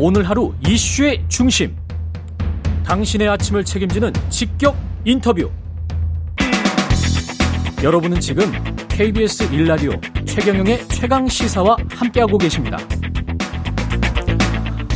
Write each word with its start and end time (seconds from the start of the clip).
오늘 0.00 0.28
하루 0.28 0.52
이슈의 0.64 1.24
중심. 1.26 1.74
당신의 2.84 3.28
아침을 3.30 3.64
책임지는 3.64 4.12
직격 4.28 4.76
인터뷰. 5.04 5.50
여러분은 7.82 8.20
지금 8.20 8.44
KBS 8.88 9.50
1라디오 9.50 10.00
최경영의 10.24 10.86
최강 10.86 11.26
시사와 11.26 11.76
함께하고 11.90 12.38
계십니다. 12.38 12.78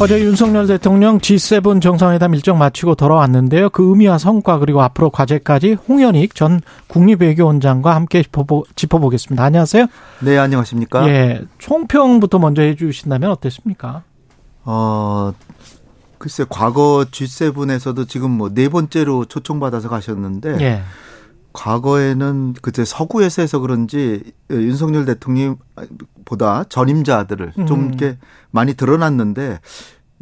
어제 0.01 0.21
윤석열 0.21 0.69
대통령 0.69 1.19
G7 1.19 1.83
정상회담 1.83 2.35
일정 2.37 2.59
마치고 2.59 2.95
돌아왔는데요. 2.95 3.71
그 3.71 3.89
의미와 3.91 4.19
성과 4.19 4.59
그리고 4.59 4.83
앞으로 4.83 5.11
과제까지 5.11 5.79
홍현익 5.89 6.37
전 6.37 6.61
국립외교원장과 6.87 7.93
함께 7.93 8.23
짚어보, 8.23 9.09
겠습니다 9.11 9.43
안녕하세요. 9.43 9.87
네, 10.21 10.39
안녕하십니까? 10.39 11.09
예, 11.09 11.41
총평부터 11.59 12.39
먼저 12.39 12.63
해주신다면 12.63 13.31
어땠습니까? 13.31 14.05
어, 14.65 15.33
글쎄 16.19 16.45
과거 16.49 17.05
G7에서도 17.11 18.09
지금 18.09 18.31
뭐 18.33 18.49
네 18.49 18.69
번째로 18.69 19.25
초청받아서 19.25 19.89
가셨는데 19.89 20.57
예. 20.61 20.83
과거에는 21.53 22.55
그때 22.63 22.85
서구에서 22.85 23.43
해서 23.43 23.59
그런지 23.59 24.23
윤석열 24.51 25.05
대통령보다 25.05 26.65
전임자들을 26.69 27.53
음. 27.59 27.67
좀 27.67 27.89
이렇게 27.89 28.19
많이 28.51 28.75
드러났는데 28.75 29.59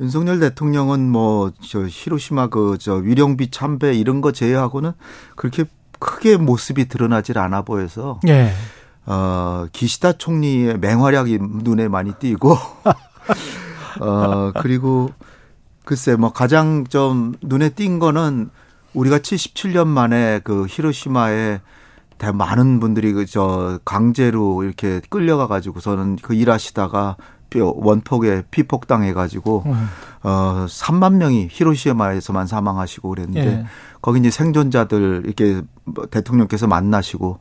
윤석열 0.00 0.40
대통령은 0.40 1.08
뭐 1.10 1.52
저 1.62 1.84
히로시마 1.86 2.48
그 2.48 2.76
저 2.80 2.94
위령비 2.94 3.50
참배 3.50 3.94
이런 3.94 4.20
거 4.22 4.32
제외하고는 4.32 4.92
그렇게 5.36 5.66
크게 5.98 6.36
모습이 6.38 6.88
드러나질 6.88 7.38
않아 7.38 7.62
보여서 7.62 8.18
예. 8.26 8.52
어 9.06 9.66
기시다 9.72 10.14
총리의 10.14 10.78
맹활약이 10.78 11.38
눈에 11.62 11.88
많이 11.88 12.12
띄고 12.14 12.56
어 14.00 14.52
그리고 14.60 15.10
글쎄 15.84 16.16
뭐 16.16 16.32
가장 16.32 16.84
좀 16.86 17.34
눈에 17.42 17.70
띈 17.70 17.98
거는 17.98 18.50
우리가 18.94 19.18
77년 19.18 19.86
만에 19.86 20.40
그 20.42 20.66
히로시마에 20.68 21.60
대 22.18 22.32
많은 22.32 22.80
분들이 22.80 23.12
그 23.12 23.24
저 23.26 23.78
강제로 23.84 24.62
이렇게 24.62 25.00
끌려가 25.08 25.46
가지고서는 25.46 26.16
그 26.22 26.34
일하시다가 26.34 27.16
원폭에 27.56 28.44
피폭당해 28.50 29.12
가지고 29.12 29.64
음. 29.66 29.88
어 30.22 30.66
3만 30.68 31.14
명이 31.14 31.48
히로시마에서만 31.50 32.46
사망하시고 32.46 33.08
그랬는데 33.08 33.46
예. 33.46 33.66
거기 34.02 34.20
이제 34.20 34.30
생존자들 34.30 35.22
이렇게 35.24 35.62
뭐 35.84 36.06
대통령께서 36.06 36.66
만나시고 36.68 37.40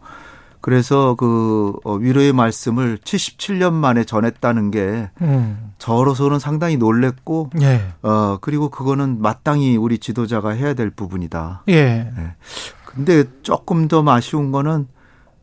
그래서 0.62 1.16
그 1.16 1.74
어, 1.84 1.94
위로의 1.94 2.34
말씀을 2.34 2.98
77년 2.98 3.74
만에 3.74 4.04
전했다는 4.04 4.72
게 4.72 5.10
음. 5.22 5.72
저로서는 5.78 6.40
상당히 6.40 6.76
놀랬고 6.78 7.52
예. 7.62 7.82
어 8.02 8.38
그리고 8.42 8.70
그거는 8.70 9.22
마땅히 9.22 9.78
우리 9.78 10.00
지도자가 10.00 10.50
해야 10.50 10.74
될 10.74 10.90
부분이다. 10.90 11.64
예. 11.70 12.12
네. 12.16 12.36
근데 12.86 13.24
조금 13.42 13.88
더 13.88 14.04
아쉬운 14.08 14.52
거는 14.52 14.88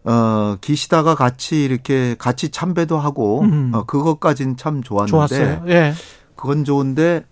어 0.04 0.56
기시다가 0.60 1.14
같이 1.14 1.64
이렇게 1.64 2.14
같이 2.18 2.50
참배도 2.50 2.98
하고 2.98 3.40
음. 3.42 3.70
어 3.72 3.84
그것까진 3.84 4.56
참 4.56 4.82
좋았는데. 4.82 5.62
예. 5.68 5.94
그건 6.34 6.64
좋은데 6.64 7.24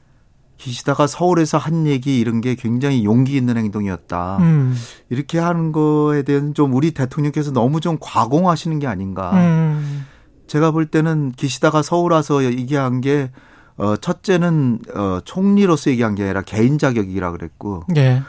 기시다가 0.58 1.06
서울에서 1.06 1.58
한 1.58 1.86
얘기 1.86 2.18
이런 2.18 2.40
게 2.40 2.54
굉장히 2.54 3.04
용기 3.04 3.36
있는 3.36 3.56
행동이었다. 3.56 4.38
음. 4.40 4.74
이렇게 5.10 5.38
하는 5.38 5.72
거에 5.72 6.22
대한 6.22 6.54
좀 6.54 6.74
우리 6.74 6.92
대통령께서 6.92 7.50
너무 7.52 7.80
좀 7.80 7.98
과공하시는 8.00 8.78
게 8.78 8.86
아닌가. 8.86 9.32
음. 9.32 10.06
제가 10.46 10.70
볼 10.70 10.86
때는 10.86 11.32
기시다가 11.32 11.82
서울 11.82 12.12
와서 12.12 12.44
얘기한 12.44 13.00
게 13.00 13.30
어, 13.76 13.96
첫째는 13.96 14.80
어, 14.94 15.18
총리로서 15.24 15.90
얘기한 15.90 16.14
게 16.14 16.24
아니라 16.24 16.42
개인 16.42 16.78
자격이라 16.78 17.32
그랬고 17.32 17.82
예. 17.96 18.22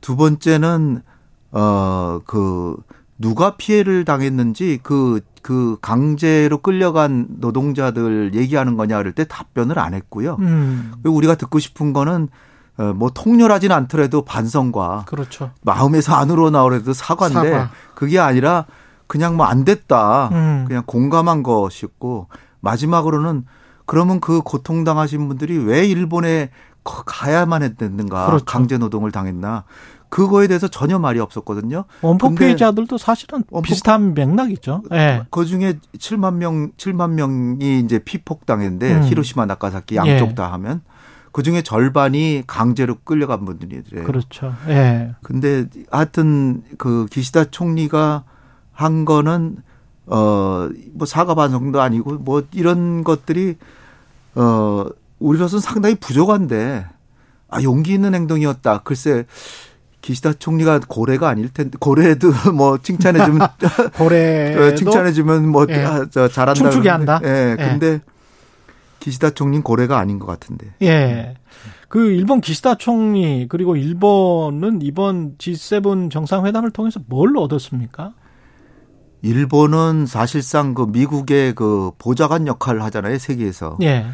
두 0.00 0.16
번째는 0.16 1.02
어, 1.52 2.20
그 2.26 2.76
누가 3.18 3.56
피해를 3.56 4.04
당했는지 4.04 4.80
그, 4.82 5.20
그 5.42 5.76
강제로 5.80 6.58
끌려간 6.58 7.26
노동자들 7.38 8.32
얘기하는 8.34 8.76
거냐 8.76 8.98
그럴 8.98 9.12
때 9.12 9.24
답변을 9.24 9.78
안 9.78 9.94
했고요. 9.94 10.36
음. 10.40 10.92
그리고 11.02 11.16
우리가 11.16 11.34
듣고 11.36 11.58
싶은 11.58 11.92
거는 11.92 12.28
어, 12.78 12.92
뭐 12.94 13.10
통렬하지는 13.10 13.74
않더라도 13.76 14.24
반성과 14.24 15.04
그렇죠. 15.06 15.50
마음에서 15.62 16.14
안으로 16.14 16.50
나오래도 16.50 16.92
사과인데 16.94 17.50
사과. 17.50 17.70
그게 17.94 18.18
아니라 18.18 18.64
그냥 19.06 19.36
뭐 19.36 19.46
안 19.46 19.64
됐다. 19.64 20.30
음. 20.32 20.64
그냥 20.66 20.82
공감한 20.86 21.42
것이었고 21.42 22.28
마지막으로는 22.60 23.44
그러면 23.84 24.20
그 24.20 24.40
고통당하신 24.40 25.28
분들이 25.28 25.58
왜 25.58 25.86
일본에 25.86 26.50
가야만 26.84 27.62
했는가 27.62 28.26
그렇죠. 28.26 28.44
강제 28.44 28.78
노동을 28.78 29.12
당했나 29.12 29.64
그거에 30.08 30.46
대해서 30.46 30.68
전혀 30.68 30.98
말이 30.98 31.20
없었거든요. 31.20 31.84
원폭 32.02 32.34
피해자들도 32.34 32.98
사실은 32.98 33.44
원폭, 33.50 33.62
비슷한 33.62 34.12
맥락이죠. 34.14 34.82
네. 34.90 35.22
그 35.30 35.46
중에 35.46 35.78
7만 35.96 36.34
명, 36.34 36.72
7만 36.72 37.12
명이 37.12 37.80
이제 37.80 37.98
피폭 37.98 38.44
당했는데 38.44 38.94
음. 38.94 39.04
히로시마, 39.04 39.46
나카사키 39.46 39.96
양쪽 39.96 40.30
예. 40.30 40.34
다 40.34 40.52
하면 40.52 40.82
그 41.32 41.42
중에 41.42 41.62
절반이 41.62 42.42
강제로 42.46 42.96
끌려간 43.04 43.46
분들이래요. 43.46 44.04
그렇죠. 44.04 44.52
예. 44.68 45.14
근데 45.22 45.64
하여튼 45.90 46.62
그 46.76 47.06
기시다 47.10 47.46
총리가 47.46 48.24
한 48.72 49.04
거는 49.06 49.56
어 50.06 50.68
뭐 50.92 51.06
사과 51.06 51.34
반성도 51.34 51.80
아니고 51.80 52.18
뭐 52.18 52.42
이런 52.52 53.04
것들이 53.04 53.56
어 54.34 54.86
우리로서는 55.22 55.60
상당히 55.60 55.94
부족한데 55.94 56.86
아 57.48 57.62
용기 57.62 57.94
있는 57.94 58.14
행동이었다. 58.14 58.82
글쎄 58.82 59.24
기시다 60.00 60.32
총리가 60.32 60.80
고래가 60.88 61.28
아닐 61.28 61.48
텐데 61.48 61.76
고래도 61.80 62.32
뭐 62.52 62.78
칭찬해 62.78 63.24
주면 63.24 63.48
고래 63.96 64.56
어, 64.56 64.74
칭찬해 64.74 65.12
주면 65.12 65.48
뭐 65.48 65.66
예. 65.68 65.84
아, 65.84 66.06
저 66.10 66.28
잘한다 66.28 66.54
춤추게 66.54 66.88
한다. 66.88 67.20
예. 67.24 67.52
예. 67.52 67.56
근데 67.56 68.00
기시다 68.98 69.30
총리는 69.30 69.62
고래가 69.62 69.98
아닌 69.98 70.18
것 70.18 70.26
같은데. 70.26 70.74
예. 70.82 71.34
그 71.88 72.10
일본 72.10 72.40
기시다 72.40 72.76
총리 72.76 73.46
그리고 73.48 73.76
일본은 73.76 74.80
이번 74.82 75.36
G7 75.38 76.10
정상회담을 76.10 76.70
통해서 76.70 77.00
뭘 77.06 77.36
얻었습니까? 77.36 78.14
일본은 79.20 80.06
사실상 80.06 80.74
그 80.74 80.86
미국의 80.88 81.54
그 81.54 81.92
보좌관 81.98 82.46
역할을 82.46 82.82
하잖아요 82.82 83.18
세계에서. 83.18 83.78
예. 83.82 84.06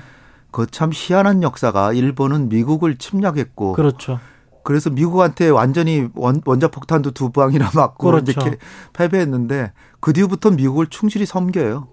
그 0.59 0.67
참 0.67 0.91
희한한 0.93 1.45
역사가 1.45 1.93
일본은 1.93 2.49
미국을 2.49 2.97
침략했고. 2.97 3.75
그렇죠. 3.75 4.19
그래서 4.65 4.91
미국한테 4.91 5.51
완전히 5.51 6.09
원, 6.15 6.43
원자 6.45 6.67
폭탄도 6.67 7.13
두 7.13 7.31
방이나 7.31 7.71
맞고 7.75 8.11
그렇죠. 8.11 8.33
이렇게 8.33 8.57
패배했는데 8.93 9.73
그 10.01 10.13
뒤부터 10.13 10.51
미국을 10.51 10.89
충실히 10.89 11.27
섬겨요. 11.27 11.87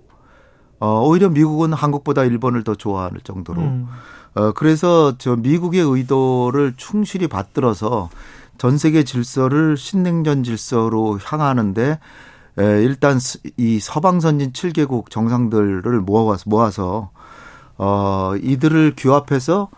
어, 0.79 1.01
오히려 1.07 1.29
미국은 1.29 1.73
한국보다 1.73 2.23
일본을 2.23 2.63
더 2.63 2.73
좋아할 2.73 3.11
정도로. 3.23 3.61
음. 3.61 3.87
어, 4.33 4.51
그래서 4.53 5.15
저 5.19 5.35
미국의 5.35 5.81
의도를 5.81 6.73
충실히 6.75 7.27
받들어서 7.27 8.09
전 8.57 8.79
세계 8.79 9.03
질서를 9.03 9.77
신냉전 9.77 10.43
질서로 10.43 11.19
향하는데 11.23 11.99
에, 12.57 12.63
일단 12.83 13.19
이 13.57 13.79
서방 13.79 14.19
선진 14.19 14.53
7개국 14.53 15.11
정상들을 15.11 16.01
모아서 16.01 16.43
모아서 16.47 17.11
어 17.77 18.33
이들을 18.41 18.93
규합해서 18.97 19.69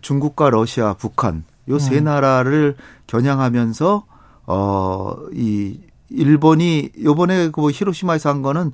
중국과 0.00 0.50
러시아, 0.50 0.94
북한 0.94 1.44
요세 1.68 1.98
음. 1.98 2.04
나라를 2.04 2.76
겨냥하면서 3.06 4.04
어 4.46 5.16
이 5.32 5.80
일본이 6.10 6.90
요번에 7.02 7.50
그뭐 7.50 7.70
히로시마에서 7.70 8.30
한 8.30 8.42
거는 8.42 8.72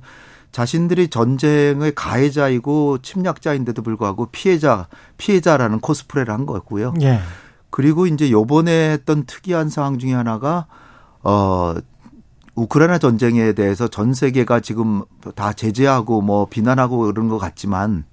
자신들이 0.51 1.09
전쟁의 1.09 1.93
가해자이고 1.95 2.99
침략자인데도 2.99 3.81
불구하고 3.81 4.27
피해자 4.31 4.87
피해자라는 5.17 5.79
코스프레를 5.81 6.33
한 6.33 6.45
거였고요. 6.45 6.93
예. 7.01 7.19
그리고 7.69 8.07
이제 8.07 8.31
요번에 8.31 8.91
했던 8.91 9.25
특이한 9.25 9.69
상황 9.69 9.99
중에 9.99 10.13
하나가 10.13 10.67
어 11.23 11.75
우크라이나 12.55 12.99
전쟁에 12.99 13.51
대해서 13.51 13.89
전 13.89 14.13
세계가 14.13 14.61
지금 14.61 15.03
다 15.35 15.51
제재하고 15.51 16.21
뭐 16.21 16.45
비난하고 16.45 16.99
그런 16.99 17.27
것 17.27 17.37
같지만 17.37 18.05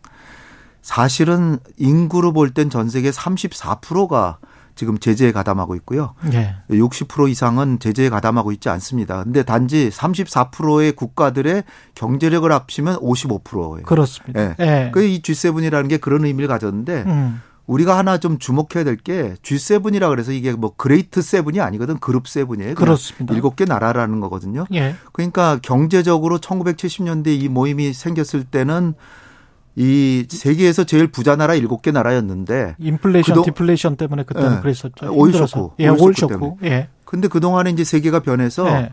사실은 0.83 1.59
인구로 1.79 2.33
볼 2.33 2.51
땐 2.53 2.69
전 2.69 2.89
세계 2.91 3.11
34%가 3.11 4.39
지금 4.75 4.99
제재에 4.99 5.33
가담하고 5.33 5.75
있고요. 5.77 6.15
네. 6.31 6.57
60% 6.71 7.29
이상은 7.31 7.79
제재에 7.79 8.09
가담하고 8.09 8.53
있지 8.53 8.69
않습니다. 8.71 9.23
근데 9.23 9.43
단지 9.43 9.91
34%의 9.91 10.93
국가들의 10.93 11.65
경제력을 11.95 12.51
합치면 12.51 12.97
55%예요. 13.01 13.85
그렇습니다. 13.85 14.41
예. 14.43 14.55
네. 14.59 14.67
네. 14.67 14.91
그이 14.91 15.21
G7이라는 15.23 15.89
게 15.89 15.99
그런 15.99 16.25
의미를 16.25 16.49
가졌는데 16.49 17.05
음. 17.07 17.43
우리가 17.67 17.97
하나 17.97 18.19
좀 18.19 18.39
주목해야 18.39 18.83
될 18.85 18.97
게 18.97 19.35
G7이라 19.43 20.09
그래서 20.09 20.33
이게 20.33 20.53
뭐 20.53 20.73
Great 20.77 21.21
Seven이 21.23 21.61
아니거든 21.61 21.99
Group 21.99 22.27
Seven이에요. 22.27 22.75
그렇습니다. 22.75 23.35
일곱 23.35 23.57
개 23.57 23.65
나라라는 23.67 24.21
거거든요. 24.21 24.65
예. 24.75 24.97
그러니까 25.13 25.59
경제적으로 25.63 26.39
1970년대 26.39 27.29
이 27.29 27.49
모임이 27.49 27.93
생겼을 27.93 28.45
때는 28.45 28.95
이 29.75 30.27
세계에서 30.29 30.85
제일 30.85 31.07
부자 31.09 31.37
나라 31.37 31.55
일곱 31.55 31.83
개 31.83 31.93
나라였는데 31.93 32.77
인플레이션, 32.79 33.35
그동, 33.35 33.45
디플레이션 33.45 33.97
때문에 33.97 34.25
그때는 34.25 34.57
네. 34.57 34.61
그랬었죠. 34.61 35.13
오일 35.15 35.33
쇼크, 35.35 35.75
예, 35.79 35.89
오일 35.89 36.15
쇼크. 36.15 36.39
예. 36.65 36.89
근데 37.05 37.29
그동안에 37.29 37.71
이제 37.71 37.85
세계가 37.85 38.21
변해서 38.21 38.69
예. 38.69 38.91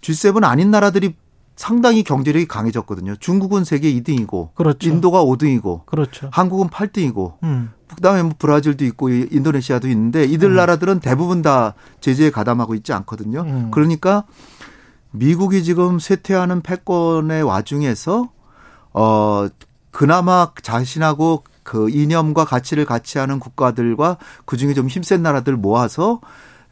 G7 0.00 0.44
아닌 0.44 0.70
나라들이 0.70 1.14
상당히 1.56 2.02
경제력이 2.02 2.46
강해졌거든요. 2.46 3.16
중국은 3.16 3.64
세계 3.64 3.92
2등이고, 3.92 4.54
그렇죠. 4.54 4.88
인도가 4.88 5.22
5등이고, 5.22 5.84
그렇죠. 5.84 6.28
한국은 6.32 6.68
8등이고, 6.68 7.34
음. 7.42 7.70
그다음에 7.94 8.22
뭐 8.22 8.32
브라질도 8.38 8.84
있고 8.86 9.10
인도네시아도 9.10 9.88
있는데 9.88 10.24
이들 10.24 10.50
음. 10.50 10.56
나라들은 10.56 11.00
대부분 11.00 11.42
다 11.42 11.74
제재에 12.00 12.30
가담하고 12.30 12.74
있지 12.74 12.92
않거든요. 12.92 13.42
음. 13.42 13.70
그러니까 13.70 14.24
미국이 15.10 15.62
지금 15.62 15.98
쇠퇴하는 15.98 16.62
패권의 16.62 17.42
와중에서 17.42 18.30
어 18.94 19.46
그나마 19.92 20.50
자신하고 20.62 21.44
그 21.62 21.88
이념과 21.90 22.44
가치를 22.44 22.84
같이 22.84 23.18
하는 23.18 23.38
국가들과 23.38 24.16
그 24.44 24.56
중에 24.56 24.74
좀 24.74 24.88
힘센 24.88 25.22
나라들 25.22 25.56
모아서 25.56 26.20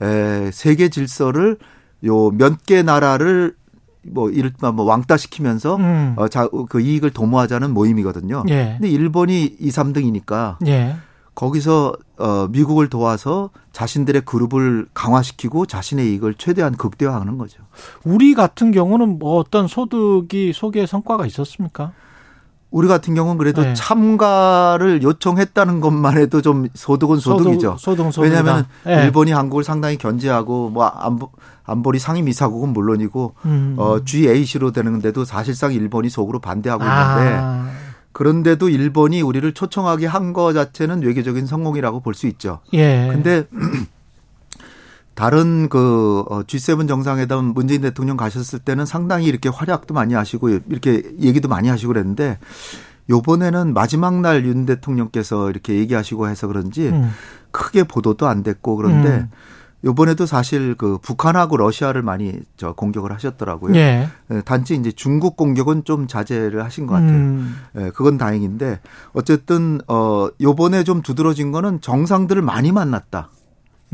에, 0.03 0.51
세계 0.53 0.89
질서를 0.89 1.59
요 2.05 2.31
몇 2.33 2.65
개 2.67 2.83
나라를 2.83 3.55
뭐 4.03 4.31
이를테면 4.31 4.75
뭐 4.75 4.87
왕따 4.87 5.19
시키면서 5.19 5.77
음. 5.77 6.15
어, 6.17 6.27
자, 6.29 6.49
그 6.71 6.81
이익을 6.81 7.11
도모하자는 7.11 7.73
모임이거든요. 7.75 8.45
예. 8.49 8.77
근데 8.79 8.89
일본이 8.89 9.45
2, 9.61 9.69
3등이니까 9.69 10.57
예. 10.67 10.97
거기서 11.35 11.93
어 12.19 12.49
미국을 12.51 12.89
도와서 12.89 13.51
자신들의 13.73 14.23
그룹을 14.25 14.87
강화시키고 14.95 15.67
자신의 15.67 16.11
이익을 16.13 16.35
최대한 16.35 16.75
극대화하는 16.77 17.39
거죠. 17.39 17.63
우리 18.05 18.35
같은 18.35 18.73
경우는 18.73 19.19
뭐 19.19 19.37
어떤 19.37 19.67
소득이 19.69 20.53
소개 20.55 20.87
성과가 20.87 21.27
있었습니까? 21.27 21.93
우리 22.71 22.87
같은 22.89 23.15
경우는 23.15 23.37
그래도 23.39 23.63
네. 23.63 23.75
참가를 23.75 25.03
요청했다는 25.03 25.81
것만 25.81 26.17
해도 26.19 26.41
좀 26.41 26.69
소득은 26.75 27.17
소득이죠. 27.19 27.77
소득, 27.79 28.13
소득 28.13 28.29
왜냐하면 28.29 28.67
네. 28.85 29.05
일본이 29.05 29.33
한국을 29.33 29.65
상당히 29.65 29.97
견제하고 29.99 30.71
뭐 30.71 30.85
안보, 30.87 31.31
안보리 31.65 31.99
상임 31.99 32.29
이사국은 32.29 32.69
물론이고 32.73 33.35
음. 33.45 33.75
어, 33.79 33.99
GAC로 34.05 34.71
되는데도 34.73 35.25
사실상 35.25 35.73
일본이 35.73 36.09
속으로 36.09 36.39
반대하고 36.39 36.83
있는데 36.85 37.39
아. 37.41 37.71
그런데도 38.13 38.69
일본이 38.69 39.21
우리를 39.23 39.53
초청하게 39.53 40.07
한 40.07 40.33
거 40.33 40.53
자체는 40.53 41.03
외교적인 41.03 41.47
성공이라고 41.47 42.01
볼 42.01 42.15
수 42.15 42.27
있죠. 42.29 42.61
예. 42.73 43.09
근데 43.11 43.45
다른 45.15 45.69
그 45.69 46.25
어, 46.29 46.43
G7 46.43 46.89
정상회담 46.89 47.47
문재인 47.47 47.83
대통령 47.83 48.17
가셨을 48.17 48.59
때는 48.61 48.87
상당히 48.87 49.27
이렇게 49.27 49.49
활약도 49.49 49.95
많이 49.95 50.15
하시고 50.15 50.49
이렇게 50.49 51.03
얘기도 51.21 51.49
많이 51.49 51.69
하시고 51.69 51.93
그랬는데 51.93 52.39
요번에는 53.11 53.75
마지막 53.75 54.21
날 54.21 54.45
윤 54.45 54.67
대통령께서 54.67 55.51
이렇게 55.51 55.75
얘기하시고 55.75 56.29
해서 56.29 56.47
그런지 56.47 56.89
음. 56.89 57.11
크게 57.51 57.85
보도도 57.85 58.29
안 58.29 58.43
됐고 58.43 58.77
그런데 58.77 59.09
음. 59.11 59.31
요번에도 59.85 60.27
사실 60.27 60.75
그 60.75 60.99
북한하고 60.99 61.57
러시아를 61.57 62.03
많이 62.03 62.35
저 62.57 62.73
공격을 62.73 63.13
하셨더라고요. 63.13 63.75
예. 63.77 64.09
예 64.31 64.41
단지 64.43 64.75
이제 64.75 64.93
중국 64.93 65.37
공격은 65.37 65.85
좀 65.85 66.07
자제를 66.07 66.63
하신 66.65 66.87
것 66.87 66.95
같아요. 66.95 67.13
음. 67.13 67.57
예, 67.79 67.91
그건 67.95 68.19
다행인데 68.19 68.81
어쨌든 69.15 69.81
어 69.89 70.29
요번에 70.41 70.85
좀 70.85 71.01
두드러진 71.03 71.51
거는 71.51 71.81
정상들을 71.81 72.43
많이 72.43 72.73
만났다. 72.73 73.31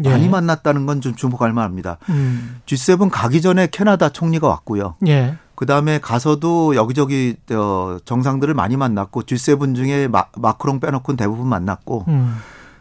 예. 0.05 0.09
많이 0.11 0.29
만났다는 0.29 0.87
건 0.87 1.01
좀 1.01 1.15
주목할 1.15 1.53
만합니다. 1.53 1.99
음. 2.09 2.61
G7 2.67 3.09
가기 3.11 3.41
전에 3.41 3.69
캐나다 3.71 4.09
총리가 4.11 4.47
왔고요. 4.49 4.97
예. 5.07 5.37
그 5.55 5.65
다음에 5.67 5.99
가서도 5.99 6.77
여기저기 6.77 7.37
어, 7.53 7.97
정상들을 8.05 8.53
많이 8.55 8.77
만났고 8.77 9.23
G7 9.23 9.75
중에 9.75 10.09
마, 10.09 10.25
마크롱 10.37 10.81
빼놓고는 10.81 11.17
대부분 11.17 11.49
만났고 11.49 12.05
음. 12.09 12.37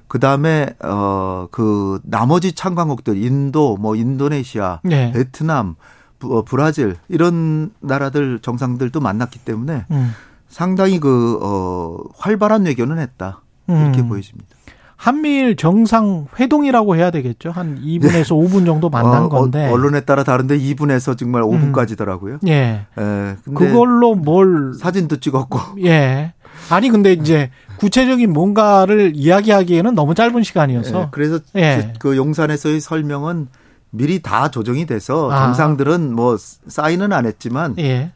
그 0.08 0.20
다음에 0.20 0.76
어 0.84 1.48
그 1.52 2.00
나머지 2.04 2.54
참가국들 2.54 3.22
인도 3.24 3.78
뭐 3.78 3.96
인도네시아, 3.96 4.80
네. 4.84 5.12
베트남, 5.12 5.76
부, 6.20 6.38
어, 6.38 6.44
브라질 6.44 6.96
이런 7.08 7.72
나라들 7.80 8.40
정상들도 8.40 9.00
만났기 9.00 9.40
때문에 9.40 9.86
음. 9.92 10.14
상당히 10.50 11.00
그 11.00 11.40
어 11.42 11.98
활발한 12.18 12.66
외교는 12.66 12.98
했다 13.00 13.42
이렇게 13.68 14.02
음. 14.02 14.10
보여집니다. 14.10 14.55
한미일 14.98 15.56
정상 15.56 16.28
회동이라고 16.40 16.96
해야 16.96 17.12
되겠죠. 17.12 17.52
한 17.52 17.80
2분에서 17.82 18.02
네. 18.02 18.24
5분 18.24 18.66
정도 18.66 18.90
만난 18.90 19.24
어, 19.24 19.26
어, 19.26 19.30
건데. 19.30 19.70
언론에 19.70 20.02
따라 20.02 20.24
다른데 20.24 20.58
2분에서 20.58 21.18
정말 21.18 21.44
5분까지더라고요. 21.44 22.44
음. 22.44 22.48
예. 22.48 22.86
예. 22.98 23.36
그걸로 23.54 24.16
뭘 24.16 24.74
사진도 24.74 25.20
찍었고. 25.20 25.60
예. 25.86 26.34
아니 26.70 26.90
근데 26.90 27.14
이제 27.14 27.52
구체적인 27.78 28.32
뭔가를 28.32 29.12
이야기하기에는 29.16 29.96
너무 29.96 30.16
짧은 30.16 30.44
시간이어서. 30.44 31.02
예. 31.02 31.08
그래서 31.12 31.40
예. 31.56 31.94
그 32.00 32.16
용산에서의 32.16 32.80
설명은 32.80 33.48
미리 33.92 34.22
다 34.22 34.50
조정이 34.50 34.86
돼서 34.86 35.32
아. 35.32 35.46
정상들은 35.46 36.14
뭐 36.14 36.38
사인은 36.38 37.14
안 37.14 37.26
했지만 37.26 37.76
예. 37.80 38.12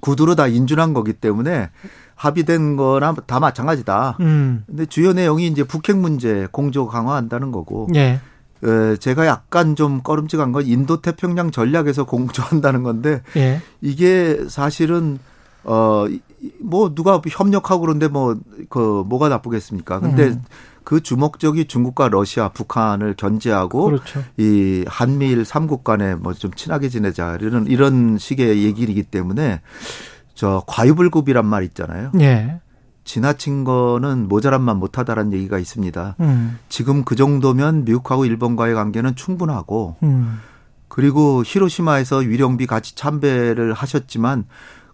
구두로 0.00 0.34
다 0.36 0.46
인준한 0.46 0.94
거기 0.94 1.12
때문에 1.12 1.70
합의된 2.18 2.76
거나 2.76 3.14
다 3.26 3.40
마찬가지다. 3.40 4.16
음. 4.20 4.64
근데 4.66 4.84
주요 4.86 5.12
내용이 5.12 5.46
이제 5.46 5.64
북핵 5.64 5.96
문제 5.96 6.46
공조 6.52 6.86
강화한다는 6.86 7.52
거고. 7.52 7.88
예. 7.94 8.20
에, 8.64 8.96
제가 8.96 9.24
약간 9.26 9.76
좀 9.76 10.02
꺼름직한 10.02 10.50
건 10.50 10.66
인도 10.66 11.00
태평양 11.00 11.52
전략에서 11.52 12.04
공조한다는 12.04 12.82
건데 12.82 13.22
예. 13.36 13.62
이게 13.80 14.44
사실은 14.48 15.18
어 15.64 16.06
뭐 16.60 16.94
누가 16.94 17.20
협력하고 17.28 17.80
그런데 17.82 18.06
뭐 18.08 18.36
그 18.68 19.02
뭐가 19.06 19.28
나쁘겠습니까? 19.28 20.00
근데 20.00 20.28
음. 20.28 20.42
그 20.84 21.00
주목적이 21.02 21.66
중국과 21.66 22.08
러시아, 22.08 22.48
북한을 22.48 23.14
견제하고 23.16 23.84
그렇죠. 23.86 24.22
이 24.38 24.84
한미일 24.86 25.44
삼국 25.44 25.84
간에 25.84 26.14
뭐 26.14 26.32
좀 26.34 26.52
친하게 26.54 26.88
지내자 26.88 27.38
이런 27.40 27.66
이런 27.66 28.18
식의 28.18 28.62
얘기이기 28.64 29.02
때문에 29.02 29.60
저 30.38 30.62
과유불급이란 30.68 31.44
말 31.44 31.64
있잖아요. 31.64 32.12
예. 32.20 32.60
지나친 33.02 33.64
거는 33.64 34.28
모자란만 34.28 34.76
못하다라는 34.76 35.32
얘기가 35.32 35.58
있습니다. 35.58 36.14
음. 36.20 36.60
지금 36.68 37.02
그 37.02 37.16
정도면 37.16 37.84
미국하고 37.84 38.24
일본과의 38.24 38.76
관계는 38.76 39.16
충분하고 39.16 39.96
음. 40.04 40.38
그리고 40.86 41.42
히로시마에서 41.44 42.18
위령비 42.18 42.68
같이 42.68 42.94
참배를 42.94 43.72
하셨지만 43.72 44.44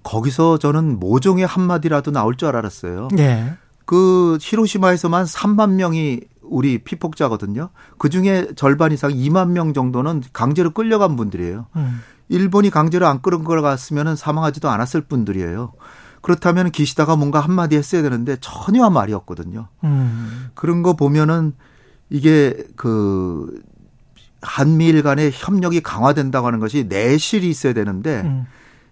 거기서 0.03 0.57
저는 0.57 0.99
모종의 0.99 1.45
한마디라도 1.45 2.11
나올 2.11 2.37
줄 2.37 2.49
알았어요. 2.49 3.09
예. 3.19 3.53
그 3.85 4.39
히로시마에서만 4.41 5.27
3만 5.27 5.73
명이 5.73 6.21
우리 6.41 6.79
피폭자거든요. 6.79 7.69
그 7.99 8.09
중에 8.09 8.49
절반 8.57 8.93
이상 8.93 9.11
2만 9.11 9.51
명 9.51 9.75
정도는 9.75 10.23
강제로 10.33 10.71
끌려간 10.71 11.17
분들이에요. 11.17 11.67
음. 11.77 12.01
일본이 12.29 12.71
강제로 12.71 13.07
안 13.07 13.23
끌은 13.23 13.45
걸 13.45 13.63
갔으면 13.63 14.17
사망하지도 14.17 14.69
않았을 14.71 15.03
분들이에요. 15.03 15.73
그렇다면 16.21 16.71
기시다가 16.71 17.17
뭔가 17.17 17.41
한마디 17.41 17.77
했어야 17.77 18.03
되는데 18.03 18.37
전혀 18.41 18.89
말이 18.89 19.13
없거든요. 19.13 19.69
음. 19.85 20.49
그런 20.55 20.83
거 20.83 20.95
보면은 20.95 21.53
이게 22.09 22.57
그 22.77 23.63
한미일 24.41 25.03
간의 25.03 25.33
협력이 25.35 25.83
강화된다고 25.83 26.47
하는 26.47 26.61
것이 26.61 26.85
내실이 26.89 27.49
있어야 27.49 27.73
되는데 27.73 28.23
음. 28.23 28.47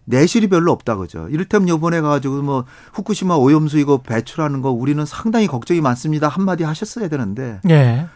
내실이 0.04 0.48
별로 0.48 0.72
없다 0.72 0.96
그죠. 0.96 1.28
이를테면 1.30 1.68
요번에 1.68 2.00
가지고 2.00 2.42
뭐 2.42 2.64
후쿠시마 2.92 3.36
오염수 3.36 3.78
이거 3.78 4.02
배출하는 4.02 4.60
거 4.60 4.70
우리는 4.70 5.04
상당히 5.06 5.46
걱정이 5.46 5.80
많습니다. 5.80 6.28
한마디 6.28 6.64
하셨어야 6.64 7.08
되는데. 7.08 7.60
예. 7.70 8.06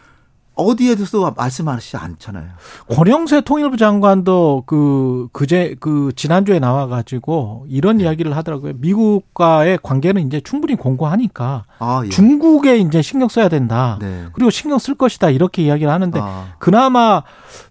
어디에서도 0.57 1.33
말씀하시지 1.37 1.97
않잖아요. 1.99 2.49
권영세 2.89 3.43
통일부 3.43 3.77
장관도 3.77 4.65
그 4.67 5.29
그제 5.33 5.77
그 5.79 6.13
지난주에 6.17 6.59
나와 6.59 6.87
가지고 6.87 7.67
이런 7.69 7.99
네. 7.99 8.05
이야기를 8.05 8.35
하더라고요. 8.35 8.73
미국과의 8.79 9.79
관계는 9.83 10.27
이제 10.27 10.41
충분히 10.41 10.75
공고하니까 10.75 11.67
아, 11.79 12.03
예. 12.05 12.09
중국에 12.09 12.79
이제 12.79 13.03
신경 13.03 13.29
써야 13.29 13.49
된다. 13.49 13.99
네. 14.01 14.25
그리고 14.33 14.51
신경 14.51 14.79
쓸 14.79 14.95
것이다. 14.95 15.29
이렇게 15.31 15.63
이야기를 15.63 15.93
하는데 15.93 16.19
아. 16.23 16.55
그나마 16.59 17.23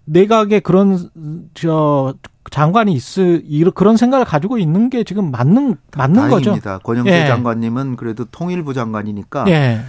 내각에 0.04 0.60
그런 0.60 1.10
저 1.54 2.14
장관이 2.52 2.92
있을 2.92 3.42
그런 3.74 3.96
생각을 3.96 4.24
가지고 4.24 4.58
있는 4.58 4.90
게 4.90 5.02
지금 5.02 5.32
맞는 5.32 5.76
맞는 5.96 6.14
다행입니다. 6.30 6.74
거죠. 6.74 6.82
권영세 6.84 7.22
예. 7.22 7.26
장관님은 7.26 7.96
그래도 7.96 8.24
통일부 8.26 8.74
장관이니까 8.74 9.46
예. 9.48 9.80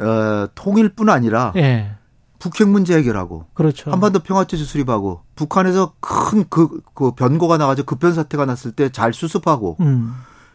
어, 0.00 0.48
통일뿐 0.54 1.10
아니라 1.10 1.52
예. 1.56 1.90
북핵 2.38 2.68
문제 2.68 2.96
해결하고 2.96 3.46
그렇죠. 3.54 3.90
한반도 3.90 4.20
평화체제 4.20 4.64
수립하고 4.64 5.22
북한에서 5.34 5.94
큰그 6.00 6.80
그 6.94 7.12
변고가 7.12 7.58
나가지고 7.58 7.86
급변 7.86 8.14
사태가 8.14 8.44
났을 8.46 8.72
때 8.72 8.90
잘 8.90 9.12
수습하고 9.12 9.76
음. 9.80 10.14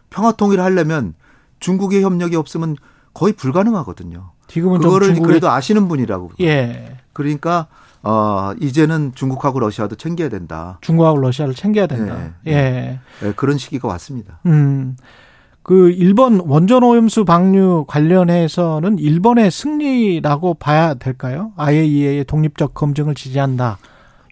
평화 0.10 0.32
통일을 0.32 0.64
하려면 0.64 1.14
중국의 1.60 2.04
협력이 2.04 2.36
없으면 2.36 2.76
거의 3.14 3.34
불가능하거든요. 3.34 4.32
지금은 4.48 4.80
그거를. 4.80 5.20
그래도 5.22 5.50
아시는 5.50 5.88
분이라고. 5.88 6.32
예. 6.42 6.98
그러니까 7.14 7.68
어 8.02 8.54
이제는 8.60 9.14
중국하고 9.16 9.60
러시아도 9.60 9.96
챙겨야 9.96 10.30
된다. 10.30 10.78
중국하고 10.82 11.20
러시아를 11.20 11.54
챙겨야 11.54 11.88
된다. 11.88 12.32
예. 12.48 12.52
예. 12.52 13.00
예. 13.24 13.32
그런 13.34 13.58
시기가 13.58 13.88
왔습니다. 13.90 14.40
음. 14.46 14.98
그 15.64 15.92
일본 15.92 16.42
원전 16.46 16.84
오염수 16.84 17.24
방류 17.24 17.86
관련해서는 17.88 19.00
일본의 19.00 19.50
승리라고 19.50 20.56
봐야 20.56 20.94
될까요? 20.94 21.54
IAEA의 21.56 22.26
독립적 22.26 22.74
검증을 22.74 23.16
지지한다. 23.16 23.78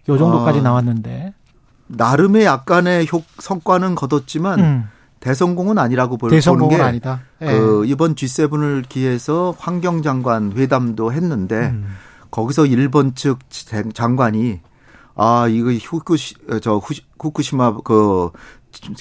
요 0.08 0.18
정도까지 0.18 0.58
아, 0.60 0.62
나왔는데 0.62 1.32
나름의 1.86 2.44
약간의 2.44 3.08
효, 3.12 3.22
성과는 3.38 3.94
거뒀지만 3.94 4.60
음. 4.60 4.84
대성공은 5.20 5.78
아니라고 5.78 6.18
볼 6.18 6.30
대성공은 6.30 6.68
보는 6.68 6.76
게 6.76 6.82
아니다. 6.82 7.20
예. 7.40 7.46
그 7.46 7.84
이번 7.86 8.14
G7을 8.14 8.88
기해서 8.88 9.54
환경장관 9.56 10.52
회담도 10.52 11.12
했는데 11.12 11.68
음. 11.68 11.86
거기서 12.30 12.66
일본 12.66 13.14
측 13.14 13.38
장관이 13.94 14.60
아 15.14 15.46
이거 15.48 15.70
후쿠시 15.70 16.34
저 16.60 16.80
후쿠시마 17.20 17.78
그 17.84 18.30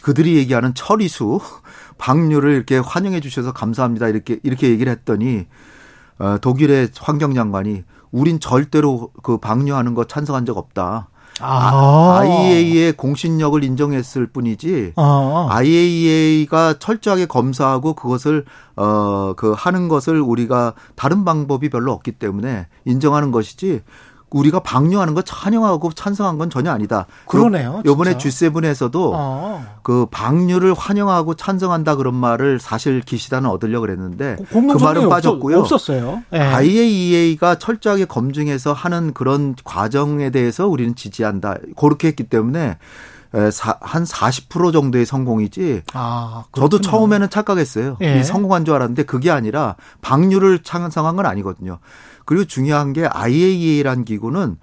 그들이 0.03 0.35
얘기하는 0.37 0.73
처리수 0.73 1.39
방류를 1.97 2.53
이렇게 2.53 2.77
환영해 2.77 3.19
주셔서 3.19 3.53
감사합니다 3.53 4.07
이렇게 4.07 4.39
이렇게 4.43 4.69
얘기를 4.69 4.91
했더니 4.91 5.47
어, 6.19 6.37
독일의 6.39 6.89
환경장관이 6.97 7.83
우린 8.11 8.39
절대로 8.39 9.11
그 9.23 9.37
방류하는 9.37 9.93
거 9.93 10.05
찬성한 10.05 10.45
적 10.45 10.57
없다. 10.57 11.07
아. 11.39 12.19
IAEA의 12.19 12.93
공신력을 12.93 13.63
인정했을 13.63 14.27
뿐이지 14.27 14.93
아. 14.97 15.47
IAEA가 15.49 16.77
철저하게 16.77 17.25
검사하고 17.25 17.93
그것을 17.93 18.45
어 18.75 19.33
그 19.37 19.53
하는 19.57 19.87
것을 19.87 20.19
우리가 20.21 20.73
다른 20.95 21.25
방법이 21.25 21.69
별로 21.69 21.91
없기 21.93 22.13
때문에 22.13 22.67
인정하는 22.85 23.31
것이지 23.31 23.81
우리가 24.31 24.61
방류하는 24.61 25.13
거 25.13 25.21
찬영하고 25.21 25.91
찬성한 25.91 26.37
건 26.37 26.49
전혀 26.49 26.71
아니다. 26.71 27.05
그러네요. 27.27 27.81
요 27.85 27.95
번에 27.97 28.15
G7에서도 28.15 29.11
아. 29.13 29.65
그 29.83 30.07
방류를 30.09 30.73
환영하고 30.73 31.35
찬성한다 31.35 31.95
그런 31.97 32.15
말을 32.15 32.59
사실 32.59 33.01
기시다는 33.01 33.49
얻으려고 33.49 33.81
그랬는데 33.81 34.37
그 34.49 34.57
말은 34.57 35.09
빠졌고요. 35.09 35.59
없었어요. 35.59 36.23
네. 36.31 36.39
IAEA가 36.39 37.55
철저하게 37.55 38.05
검증해서 38.05 38.73
하는 38.73 39.13
그런 39.13 39.55
과정에 39.63 40.29
대해서 40.29 40.67
우리는 40.67 40.95
지지한다. 40.95 41.57
그렇게 41.75 42.07
했기 42.07 42.23
때문에 42.23 42.77
한 43.33 44.03
40% 44.03 44.73
정도의 44.73 45.05
성공이지. 45.05 45.83
아, 45.93 46.43
저도 46.53 46.81
처음에는 46.81 47.29
착각했어요. 47.29 47.97
예. 48.01 48.23
성공한 48.23 48.65
줄 48.65 48.75
알았는데 48.75 49.03
그게 49.03 49.31
아니라 49.31 49.75
방류를 50.01 50.59
찬성한 50.63 51.15
건 51.15 51.25
아니거든요. 51.25 51.79
그리고 52.25 52.45
중요한 52.45 52.93
게 52.93 53.05
IAEA라는 53.05 54.05
기구는 54.05 54.57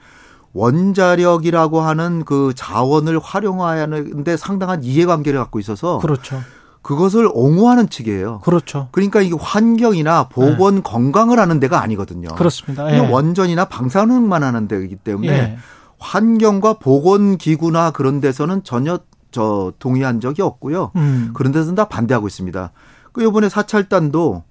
원자력이라고 0.52 1.80
하는 1.80 2.24
그 2.24 2.52
자원을 2.56 3.18
활용하는데 3.22 4.36
상당한 4.36 4.82
이해관계를 4.82 5.38
갖고 5.38 5.58
있어서 5.60 5.98
그렇죠. 5.98 6.40
그것을 6.82 7.28
옹호하는 7.32 7.88
측이에요. 7.90 8.40
그렇죠. 8.40 8.88
그러니까 8.92 9.20
이게 9.20 9.36
환경이나 9.38 10.28
보건 10.28 10.76
네. 10.76 10.80
건강을 10.82 11.38
하는 11.38 11.60
데가 11.60 11.82
아니거든요. 11.82 12.28
그렇습니다. 12.34 12.90
예. 12.94 12.98
원전이나 12.98 13.66
방사능만 13.66 14.42
하는 14.42 14.68
데이기 14.68 14.96
때문에 14.96 15.28
예. 15.28 15.58
환경과 15.98 16.74
보건 16.74 17.36
기구나 17.36 17.90
그런 17.90 18.20
데서는 18.20 18.64
전혀 18.64 18.98
저 19.30 19.72
동의한 19.78 20.20
적이 20.20 20.42
없고요. 20.42 20.92
음. 20.96 21.30
그런 21.34 21.52
데서는 21.52 21.74
다 21.74 21.88
반대하고 21.88 22.26
있습니다. 22.26 22.72
그 23.12 23.26
이번에 23.26 23.48
사찰단도 23.48 24.44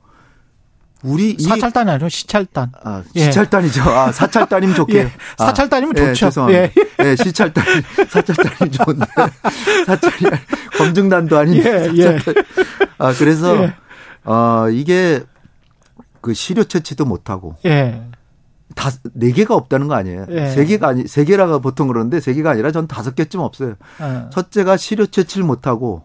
우리 1.03 1.37
사찰단이 1.39 1.91
아니고 1.91 2.09
시찰단. 2.09 2.71
아, 2.83 3.03
예. 3.15 3.25
시찰단이죠. 3.25 3.83
아, 3.83 4.11
사찰단이면 4.11 4.75
좋게요. 4.75 5.03
예. 5.05 5.11
사찰단이면 5.37 5.95
아, 5.95 5.99
좋죠. 5.99 6.09
예, 6.09 6.13
죄송합니다. 6.13 6.61
예. 6.63 6.71
예, 7.05 7.15
시찰단, 7.15 7.63
사찰단이 8.09 8.71
좋은데. 8.71 9.05
사찰이 9.85 10.25
검증단도 10.77 11.37
아닌 11.37 11.63
예, 11.63 11.89
예. 11.95 12.19
아, 12.97 13.13
그래서 13.13 13.63
예. 13.63 13.73
어, 14.25 14.69
이게 14.71 15.21
그 16.21 16.33
시료 16.33 16.63
채취도 16.63 17.05
못 17.05 17.29
하고. 17.29 17.55
예. 17.65 18.01
다, 18.75 18.91
네 19.13 19.31
개가 19.31 19.55
없다는 19.55 19.87
거 19.87 19.95
아니에요. 19.95 20.25
예. 20.29 20.49
세 20.49 20.65
개가 20.65 20.89
아니, 20.89 21.07
세 21.07 21.25
개라가 21.25 21.59
보통 21.59 21.87
그러는데 21.87 22.19
세 22.19 22.33
개가 22.33 22.51
아니라 22.51 22.71
전 22.71 22.87
다섯 22.87 23.15
개쯤 23.15 23.39
없어요. 23.39 23.75
예. 24.01 24.29
첫째가 24.31 24.77
시료 24.77 25.05
채취를 25.05 25.45
못 25.45 25.67
하고 25.67 26.03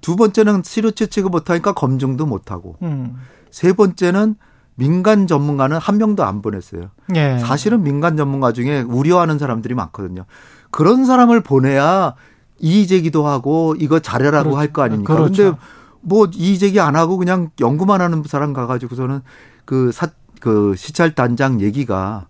두 0.00 0.16
번째는 0.16 0.62
시료 0.64 0.90
채취가 0.90 1.28
못 1.28 1.50
하니까 1.50 1.72
검증도 1.72 2.26
못 2.26 2.50
하고. 2.50 2.76
음. 2.82 3.16
세 3.50 3.72
번째는 3.72 4.36
민간 4.76 5.26
전문가는 5.26 5.76
한 5.76 5.98
명도 5.98 6.24
안 6.24 6.42
보냈어요. 6.42 6.90
예. 7.14 7.38
사실은 7.38 7.82
민간 7.82 8.16
전문가 8.16 8.52
중에 8.52 8.80
우려하는 8.80 9.38
사람들이 9.38 9.74
많거든요. 9.74 10.24
그런 10.70 11.04
사람을 11.04 11.40
보내야 11.42 12.14
이의 12.58 12.86
제기도 12.86 13.26
하고 13.26 13.74
이거 13.78 14.00
잘해라고 14.00 14.50
그렇죠. 14.50 14.58
할거 14.58 14.82
아닙니까? 14.82 15.14
그런데 15.14 15.36
그렇죠. 15.44 15.58
뭐 16.00 16.28
이의 16.34 16.58
제기 16.58 16.80
안 16.80 16.96
하고 16.96 17.16
그냥 17.16 17.50
연구만 17.60 18.00
하는 18.00 18.22
사람 18.26 18.52
가가지고서는 18.52 19.22
그 19.64 19.92
사, 19.92 20.08
그 20.44 20.74
시찰 20.76 21.14
단장 21.14 21.62
얘기가 21.62 22.26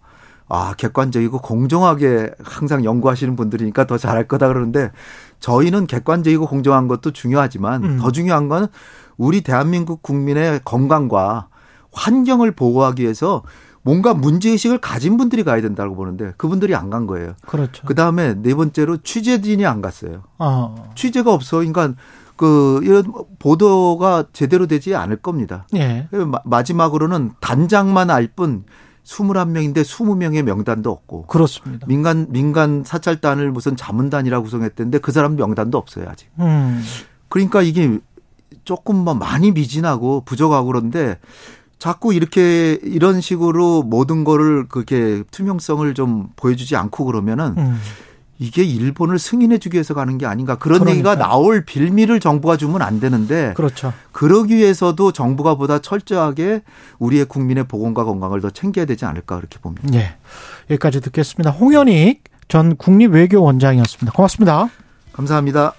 아, 0.49 0.75
객관적이고 0.76 1.40
공정하게 1.40 2.30
항상 2.44 2.85
연구하시는 2.85 3.35
분들이니까 3.35 3.88
더 3.88 3.99
잘할 3.99 4.28
거다 4.28 4.47
그러는데 4.47 4.92
저희는 5.40 5.88
객관적이고 5.88 6.47
공정한 6.47 6.87
것도 6.87 7.11
중요하지만 7.11 7.83
음. 7.83 7.99
더 7.99 8.12
중요한 8.12 8.49
건 8.49 8.68
우리 9.16 9.40
대한민국 9.40 10.00
국민의 10.02 10.61
건강과 10.64 11.49
환경을 11.90 12.52
보호하기 12.52 13.02
위해서 13.02 13.42
뭔가 13.83 14.14
문제의식을 14.14 14.78
가진 14.78 15.16
분들이 15.16 15.42
가야 15.42 15.61
된다고 15.61 15.97
보는데 15.97 16.35
그분들이 16.37 16.76
안 16.76 16.90
간 16.90 17.09
거예요. 17.09 17.35
그렇죠. 17.47 17.83
그 17.85 17.97
다음에 17.97 18.35
네 18.35 18.54
번째로 18.54 18.99
취재진이 18.99 19.66
안 19.66 19.83
갔어요. 19.83 20.23
어. 20.38 20.92
취재가 20.94 21.33
없어. 21.33 21.56
그러니까 21.56 21.94
그 22.37 22.81
이런 22.83 23.12
보도가 23.38 24.26
제대로 24.33 24.67
되지 24.67 24.95
않을 24.95 25.17
겁니다. 25.17 25.67
예. 25.75 26.09
마지막으로는 26.45 27.33
단장만 27.41 28.11
알 28.11 28.29
뿐 28.35 28.64
21명인데 29.05 29.83
20명의 29.83 30.43
명단도 30.43 30.91
없고. 30.91 31.26
그렇습니다. 31.26 31.87
민간 31.87 32.26
민간 32.31 32.83
사찰단을 32.85 33.53
무슨 33.53 33.76
자문단이라고 33.76 34.45
구성했던데 34.45 34.99
그 34.99 35.12
사람 35.12 35.37
명단도 35.37 35.76
없어요, 35.79 36.07
아직. 36.09 36.31
음. 36.41 36.83
그러니까 37.29 37.62
이게 37.62 37.99
조금 38.64 38.97
뭐 38.97 39.14
많이 39.14 39.53
미진하고 39.53 40.23
부족하고 40.25 40.69
그런데 40.69 41.19
자꾸 41.79 42.14
이렇게 42.14 42.79
이런 42.83 43.21
식으로 43.21 43.83
모든 43.83 44.25
거를 44.25 44.69
그렇게 44.69 45.23
투명성을 45.31 45.93
좀 45.95 46.29
보여주지 46.37 46.76
않고 46.76 47.05
그러면은 47.05 47.55
음. 47.59 47.79
이게 48.38 48.64
일본을 48.64 49.19
승인해 49.19 49.59
주기 49.59 49.76
위해서 49.76 49.95
가는 49.95 50.19
게 50.19 50.26
아닌가 50.26 50.57
그런 50.57 50.81
그러니까. 50.81 51.11
얘기가 51.11 51.17
나올 51.17 51.64
빌미를 51.64 52.19
정부가 52.21 52.57
주면 52.57 52.83
안 52.83 52.99
되는데 53.00 53.55
그렇죠. 53.55 53.93
그러기 54.12 54.57
위해서도 54.57 55.12
정부가 55.12 55.55
보다 55.55 55.79
철저하게 55.79 56.62
우리의 56.99 57.26
국민의 57.26 57.64
보건과 57.69 58.05
건강을 58.05 58.41
더 58.41 58.50
챙겨야 58.50 58.87
되지 58.87 59.05
않을까 59.05 59.37
그렇게 59.37 59.59
봅니다. 59.59 59.88
네. 59.91 60.17
여기까지 60.71 61.00
듣겠습니다. 61.00 61.50
홍현익 61.50 62.25
전 62.49 62.76
국립외교원장이었습니다. 62.76 64.12
고맙습니다. 64.12 64.69
감사합니다. 65.12 65.75